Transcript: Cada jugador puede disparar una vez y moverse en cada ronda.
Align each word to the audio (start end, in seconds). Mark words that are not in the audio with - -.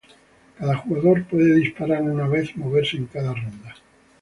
Cada 0.57 0.77
jugador 0.77 1.25
puede 1.25 1.53
disparar 1.57 2.01
una 2.01 2.27
vez 2.27 2.49
y 2.55 2.59
moverse 2.59 2.97
en 2.97 3.05
cada 3.05 3.35
ronda. 3.35 3.75